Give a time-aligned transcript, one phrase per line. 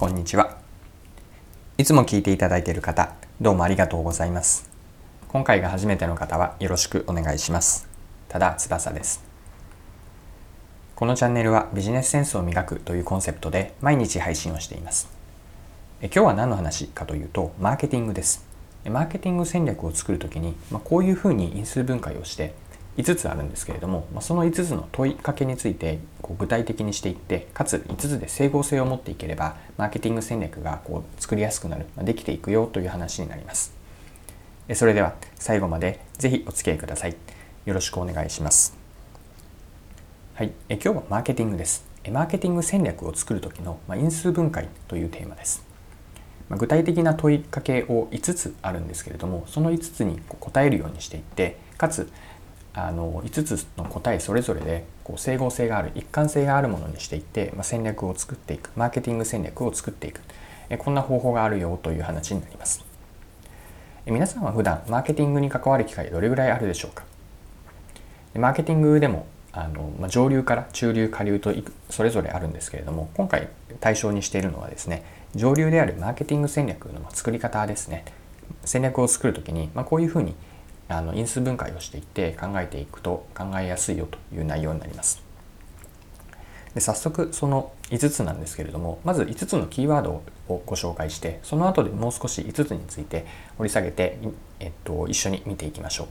[0.00, 0.56] こんにちは。
[1.76, 4.70] いつも聞いていただいている方どうもありがとうございます。
[5.28, 7.86] 今回が初めての方はよろしくお願いします。
[8.26, 9.22] ただ翼です。
[10.96, 15.10] このチャンネルはビジネスセンスを磨くというコンセプトで毎日配信をしています。
[16.00, 18.46] え今日は何の話かというとマーケティングです。
[18.86, 22.54] マーケティング戦略を作るときに、まあ、こういうふうに因数分解をして
[22.96, 33.74] 5つあるんですけれども、まあ、その5つの問いかけについてこう具体的にしていってかつ5つで整合性を持っていければマーケティング戦略がこう作りやすくなる、まあ、できていくよという話になります。
[34.74, 37.16] それでは最後までぜひお付き合いください。
[37.64, 38.76] よろしくお願いします。
[40.34, 40.52] はい。
[40.68, 41.84] え今日はマーケティングです。
[42.10, 45.70] マーケティング戦略を作る時の、まあ、因数分解というテーマです。
[46.56, 52.10] 具体的な問いかけを5つあるんですけれどもその5つに答えるようにしていってかつ
[52.74, 60.20] あの5つの答えそれぞれでこう整合性がある一貫性があるものにしていって、まあ、戦略を作っていくマーケティング戦略を作っていく。
[60.72, 62.84] えこんな方法があるよという話になります。
[64.06, 67.02] え皆さんは普段マーケティングに関わる機会どれぐらいあるでしょうか？
[68.36, 71.52] マーケティングでもあの、まあ、上流から中流下流と
[71.88, 73.48] それぞれあるんですけれども今回
[73.80, 75.02] 対象にしているのはですね
[75.34, 78.04] 上流であるマーケティング戦略の作り方ですね。
[78.64, 80.34] 戦略を作る時に、まあ、こういうふうに
[80.92, 85.22] あの因数分解をしていって考えていくと考えやすいよという内容になります。
[86.74, 93.26] で早速その5つなんですけれどもまず5つのキーワードをご紹介してその後でもう少し5つについて
[93.58, 94.18] 掘り下げて、
[94.60, 96.08] えっと、一緒に見ていきましょう。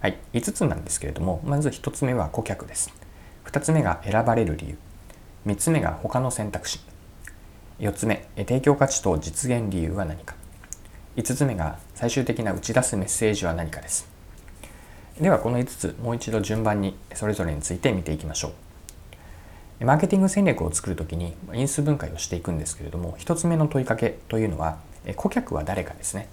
[0.00, 2.92] はい、5つなんですけれどもまず1つ目は顧客です。
[3.46, 4.78] 2つ目が選ばれる理由
[5.46, 6.80] 3つ目が他の選択肢
[7.80, 10.37] 4つ目提供価値と実現理由は何か
[11.16, 14.08] 5つ目が最終的な打ち出すメッセージは何かです。
[15.20, 18.52] ではこの5つもう一度順番にそれぞれについて見ていきましょ
[19.80, 19.84] う。
[19.84, 24.78] マーケティング戦略を作るときに因数分解をしていくんですけれども1つ目の問いかけというのは
[25.16, 26.28] 顧客は誰かですね。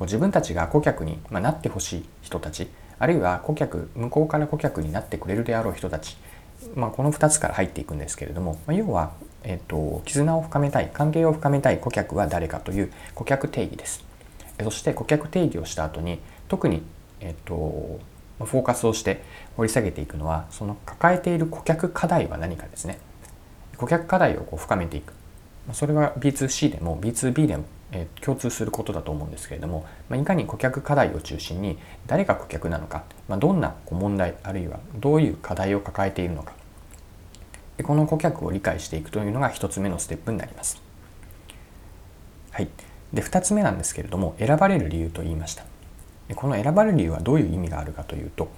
[0.00, 6.16] 自分たちが顧客になってほしい人たちあるいは顧客向こうから顧客になってくれるであろう人たち、
[6.74, 14.09] まあ、この2つから入っていくんですけれども要は、えっと、絆を深めたい関係を深めたい顧客は誰かという顧客定義です。
[14.64, 16.82] そして顧客定義をした後に特に、
[17.20, 18.00] えっと、
[18.44, 19.22] フォーカスをして
[19.56, 22.98] 掘り下げていくのはその抱えている顧客課題は何かですね。
[23.76, 25.14] 顧客課題をこう深めていく。
[25.72, 36.52] それは B2C でも B2B でも、えー、共通することだと思うんですけれども、まあ、いかに顧客課題を中心に誰が顧客なのか、まあ、どんな問題あるいはどういう課題を抱えているのか。
[37.76, 40.82] でこの顧客を理解していくというのが1つ目のステップになります。
[42.50, 42.68] はい、
[43.12, 45.64] で2つ目なんですけれども選ばれる理由と言いました。
[46.34, 48.48] この選ばれる理由はどういう意味があるかというと、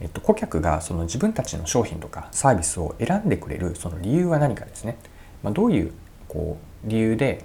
[0.00, 4.98] えっと、顧客がその自分たちの商品とかサービスを選んでくれるその理由は何かですね、
[5.42, 5.92] まあ、どういう
[6.28, 7.44] こう理由で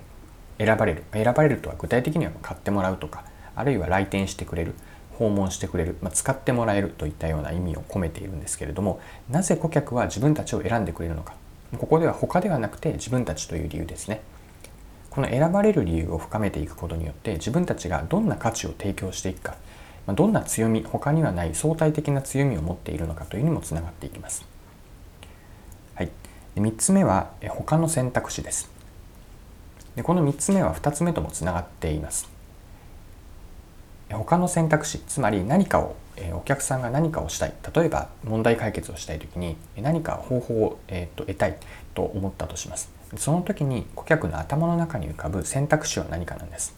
[0.58, 4.74] 選ばれる選ばれるとは具体的には買ってもらうとかあるいは来店してくれる
[5.18, 9.00] 訪問してくれる、まあ、使ってもらえるといったような意味を込めているんですけれども
[9.30, 11.36] なぜ顧客は自分たちを選んでくれるのか。
[11.78, 14.22] ここでは他ではなくて自分たちという理由ですね。
[15.14, 19.58] この選ばれる理由を深めていくことによって自分たちがどんな価値を提供していくか
[20.08, 24.44] どんな強み他にはない相対的な強みを持っているのかというにもつながっていきます。
[25.94, 26.10] はい、
[26.56, 28.72] 3つ目は他の選択肢です。
[29.96, 32.28] でこの3つ目は2つ目ともつながっています。
[34.12, 35.96] 他の選択肢つまり何かを
[36.34, 37.54] お客さんが何かをしたい。
[37.76, 40.80] 例えば問題解決をしたい時に何か方法を、
[41.16, 41.58] 得たい
[41.94, 43.03] と思ったとします。
[43.18, 46.76] その時に顧客の頭の中に浮かぶ選択肢は何かなんです。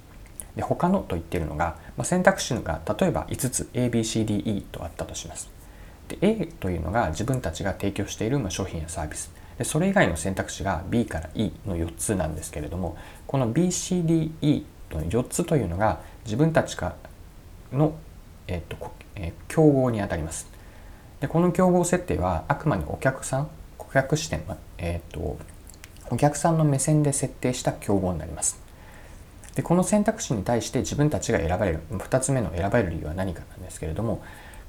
[0.56, 5.50] で他のと言っているのが、まあ、選択肢が例えば5つ ABCDE とあったとします。
[6.08, 16.96] で A というのが自分たちが提供している商品やサービスでそれ以外の選択肢が B から E の4つなんですけれどもこの BCDE の4つというのが自分たちか
[17.72, 17.96] の、
[18.48, 20.48] えっとえー、競合にあたります
[21.20, 24.44] でこの競合設定はあくまでお客さん顧客視点、
[24.78, 25.38] えっと
[26.10, 28.60] お客さんの目線で設定した競合になります。
[29.56, 34.22] でこの選択肢に対して自分たちが選ばれる2つ目の選ばれる理由は何かなんですけれども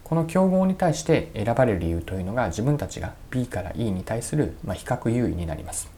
[0.05, 5.91] この競合に対して選ばれる理由というのが自分たちが B から E に対する、ま比較優位になります。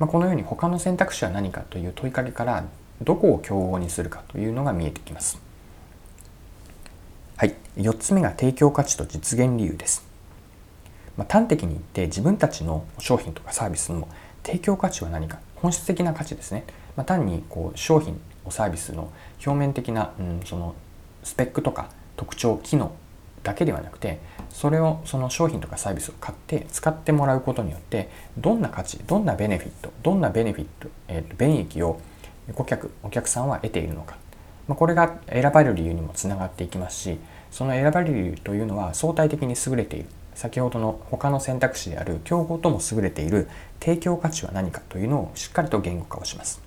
[0.00, 2.64] まあ、このように他の選択肢は何かという問いかけから
[3.02, 5.40] どこを競合にするかというのが見えてきます。
[7.36, 10.04] はい、4つ目が提供価値と実現理由です。
[11.16, 14.08] まあ、端的に言って自分たちの商品とかサービスの
[14.44, 15.40] 提供価値は何か？
[15.56, 16.64] 本質的な価値ですね、
[16.94, 18.20] まあ、単にこう商品
[18.50, 19.10] サービスの
[19.44, 20.74] 表面的な、うん、その
[21.22, 22.94] スペックとか特徴機能
[23.42, 24.20] だけではなくて
[24.50, 32.00] それをその商品とかサービスを買って使ってもらうことによってどんな価値どんなベネフィットどんなベネフィット、えー、と便益を
[32.54, 34.18] 顧客お客さんは得ているのか、
[34.68, 37.18] まあ、これが選ばれる理由にもつながっていきますし
[37.50, 40.08] その選ばれる理由というのは相対的に優れている。
[40.34, 43.48] 先ほどの他の選択肢である競合とも優れている
[43.80, 46.60] 提供価値は何かというのをしっかりと言語化をします。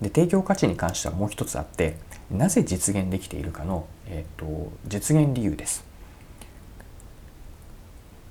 [0.00, 1.96] で提供価値に関してはもう一つあって
[2.30, 5.84] なぜ実現できているかの、えーと、実現理由です。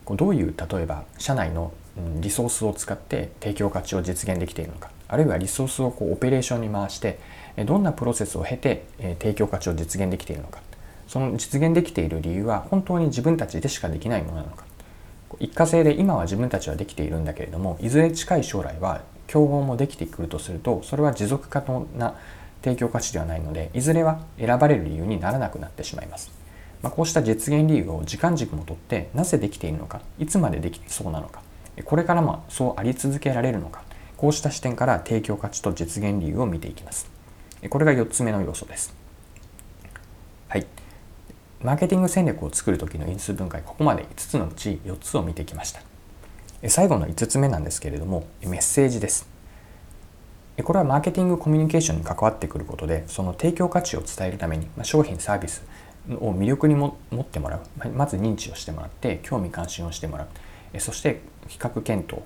[0.10, 1.74] どういう例えば社内の
[2.20, 7.20] リソースを使って提供価値を実現できているのかあるいはリソースをこうオペレーションに回して
[7.66, 8.86] どんなプロセスを経て
[9.20, 10.60] 提供価値を実現できているのか
[11.14, 14.66] その実現できている理由は本当に自分たちでしかできないものなのか。
[15.40, 22.16] 一過性で今は自分たちはできているんだけれどもいずれ近い将来は競合もできてくるとするとそれは持続可能な
[22.64, 26.32] 提供価値ではないのでいずれは選ばれる理由にならなくなってしまいます、
[26.82, 31.42] まあ、こうした実現理由を時間軸もとってなぜできているのかいつまでできそうなのか
[31.86, 33.84] これからもそうあり続けられるのか
[34.18, 37.12] こうした視点から提供価値と実現理由を見ていきます。
[37.70, 38.96] これが4つ目の要素です。
[40.48, 40.66] はい。
[41.64, 45.82] マーケティング戦略を作る時の因数分解ここまで5つのうち4つを見てきました。
[46.68, 49.30] 最後の5つ目なんですけれどもメッセージです。
[50.62, 55.64] これはマーケティングコミュニケーションに関わってくることでその提供価値を伝えるために商品サービス
[56.20, 57.90] を魅力にも持ってもらう。
[57.92, 60.28] まず認知をしてもらって興味関心をしてもら
[60.74, 60.80] う。
[60.82, 62.24] そして比較検討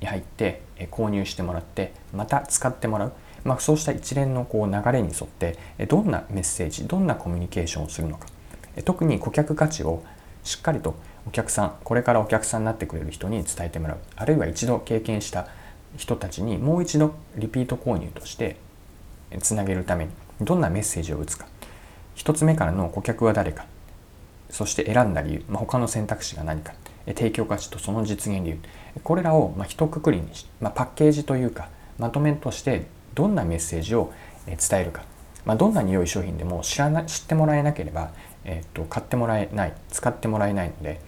[0.00, 3.12] に入って購入してもらってまた使ってもらう、
[3.44, 8.26] まあ、そうした一連のこう流れに沿ってどんなメッセージどんなコミュニケーションをするのか。
[8.84, 10.02] 特に顧客価値を
[10.44, 10.94] しっかりと
[11.26, 13.98] お客さんこれからお客さんになってくれる人に伝えてもらう。
[14.16, 15.48] あるいは一度経験した
[15.96, 18.56] 人たちにもう一度リピート購入として
[19.40, 21.46] つなげるためにどんなメッセージを打つか。
[22.16, 23.66] 1つ目からの顧客は誰か。
[24.50, 26.74] そして選んだ理由、まあ、他の選択肢が何か。
[27.06, 28.58] 提供価値とその実現理由。
[29.02, 31.68] これらをまあ一括りにし、まあ、パッケージというか
[31.98, 34.12] まとめとしてどんなメッセージを
[34.46, 35.02] 伝えるか、
[35.44, 38.10] まあ、どんなに良い商品でも知らな知ってもらえなければ
[38.44, 41.00] えーと、買ってもらえない使ってもらえないので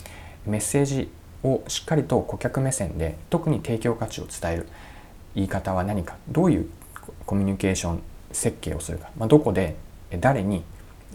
[0.46, 1.10] メッセージ
[1.42, 4.68] をしっかりと顧客目線で特に提供価値を伝える。
[5.34, 6.16] 言い方は何か。
[6.28, 6.68] どういう
[7.24, 8.02] コミュニケーション
[8.32, 9.76] 設計をするか、まあ、どこで
[10.20, 10.62] 誰に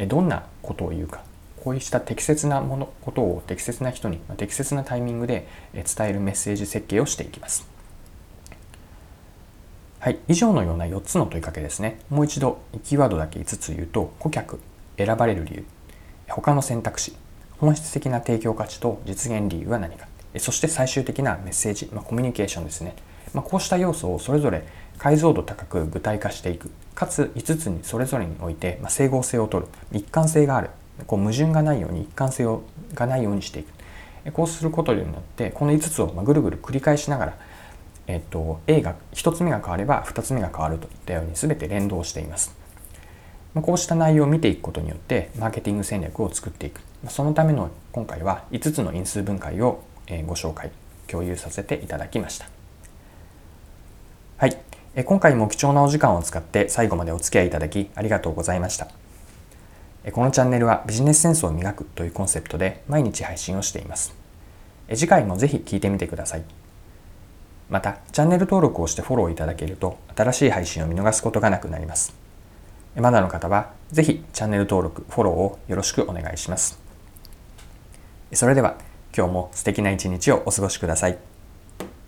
[0.07, 1.21] どんなことを言うか。
[1.63, 7.76] こうした適切なものことを適切な人に適切なタイミングで伝えるメッセージ設計をしていきます。
[10.07, 11.99] はい、以上のような4つの問いかけですね。
[12.09, 14.61] もう一度キーワードだけ5つ言うと顧客
[14.97, 15.65] 選ばれる理由
[16.29, 17.13] 他の選択肢
[17.57, 20.07] 本質的な提供価値と実現理由は何か
[20.37, 22.95] そして最終的なメッセージ、まあ、コミュニケーションですね、
[23.33, 24.65] まあ、こうした要素をそれぞれ
[24.97, 30.69] 解像度高く具体化していくかつ5つにそれぞれにおいて、ま、整合性をとる一貫性がある
[31.05, 32.45] こう矛盾がないように一貫性
[32.93, 37.37] がないようにしていくこうすることによってこの5つをぐるぐる繰り返しながら、
[38.07, 42.55] えっと、A が1つ目が変われば2つ目が変わるといったように全て連動しています。
[43.55, 46.81] こうした内容を見ていくことによってマーケティング戦略を作っていく。
[47.09, 49.83] そのための今回は5つの因数分解を
[50.25, 50.71] ご紹介
[51.07, 52.47] 共有させていただきました。
[54.37, 54.57] はい。
[55.05, 58.87] 今回も貴重なお時間を使って最後までお付き合いいただきありがとうございました。
[60.11, 64.15] このチャンネルはビジネスセンスを磨くというコンセプトで毎日配信をしています。
[64.93, 66.66] 次回もぜひ聞いてみてください。
[67.69, 72.27] またチャンネル登録をしてフォローいただけると新しい配信を見逃すことがなくなります
[73.01, 76.79] まだの方はぜひチャンネル登録、フォローをよろしくお願いします。
[78.33, 78.77] それでは
[79.15, 81.36] 今日も素敵な一日をお過ごしください。